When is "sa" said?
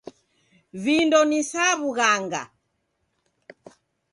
1.51-1.67